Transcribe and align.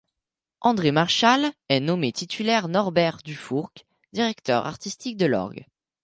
André 0.61 0.89
Marchal 0.91 1.51
est 1.69 1.79
nommé 1.79 2.11
titulaire, 2.11 2.69
Norbert 2.69 3.19
Dufourcq 3.23 3.85
directeur 4.13 4.65
artistique 4.65 5.15
de 5.15 5.27
l’orgue. 5.27 5.63